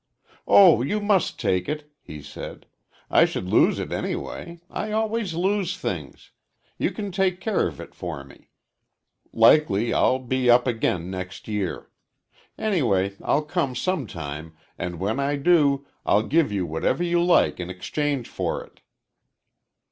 "Oh, 0.47 0.81
you 0.81 0.99
must 0.99 1.39
take 1.39 1.69
it," 1.69 1.91
he 2.01 2.23
said. 2.23 2.65
"I 3.11 3.25
should 3.25 3.45
lose 3.47 3.77
it 3.77 3.91
anyway. 3.91 4.59
I 4.67 4.91
always 4.91 5.35
lose 5.35 5.77
things. 5.77 6.31
You 6.79 6.89
can 6.89 7.11
take 7.11 7.39
care 7.39 7.67
of 7.67 7.79
it 7.79 7.93
for 7.93 8.23
me. 8.23 8.49
Likely 9.31 9.93
I'll 9.93 10.17
be 10.17 10.49
up 10.49 10.65
again 10.65 11.11
next 11.11 11.47
year. 11.47 11.91
Anyway, 12.57 13.13
I'll 13.23 13.43
come 13.43 13.75
some 13.75 14.07
time, 14.07 14.57
and 14.75 14.97
when 14.99 15.19
I 15.19 15.35
do 15.35 15.85
I'll 16.03 16.23
give 16.23 16.51
you 16.51 16.65
whatever 16.65 17.03
you 17.03 17.23
like 17.23 17.59
in 17.59 17.69
exchange 17.69 18.27
for 18.27 18.63
it." 18.63 18.81